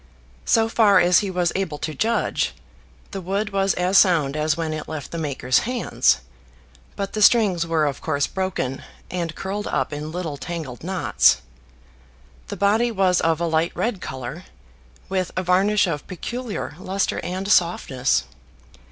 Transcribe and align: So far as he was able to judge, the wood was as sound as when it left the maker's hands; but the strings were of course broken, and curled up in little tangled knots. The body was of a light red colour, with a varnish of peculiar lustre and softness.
So 0.45 0.67
far 0.67 0.99
as 0.99 1.19
he 1.19 1.29
was 1.29 1.51
able 1.55 1.77
to 1.77 1.93
judge, 1.93 2.55
the 3.11 3.21
wood 3.21 3.51
was 3.51 3.75
as 3.75 3.99
sound 3.99 4.35
as 4.35 4.57
when 4.57 4.73
it 4.73 4.87
left 4.89 5.11
the 5.11 5.19
maker's 5.19 5.59
hands; 5.59 6.21
but 6.95 7.13
the 7.13 7.21
strings 7.21 7.67
were 7.67 7.85
of 7.85 8.01
course 8.01 8.25
broken, 8.25 8.81
and 9.11 9.35
curled 9.35 9.67
up 9.67 9.93
in 9.93 10.11
little 10.11 10.37
tangled 10.37 10.83
knots. 10.83 11.43
The 12.47 12.57
body 12.57 12.89
was 12.91 13.21
of 13.21 13.39
a 13.39 13.45
light 13.45 13.73
red 13.75 14.01
colour, 14.01 14.45
with 15.07 15.29
a 15.37 15.43
varnish 15.43 15.85
of 15.85 16.07
peculiar 16.07 16.75
lustre 16.79 17.19
and 17.19 17.47
softness. 17.51 18.23